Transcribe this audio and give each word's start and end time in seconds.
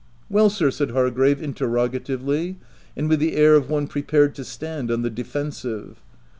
"Well, 0.31 0.49
sir?" 0.49 0.71
said 0.71 0.89
Hargrave 0.93 1.43
interrogatively, 1.43 2.57
and 2.97 3.07
with 3.07 3.19
the 3.19 3.35
air 3.35 3.53
of 3.53 3.69
one 3.69 3.85
prepared 3.85 4.33
to 4.33 4.43
stand 4.43 4.89
on 4.89 5.03
the 5.03 5.11
defensive. 5.11 6.01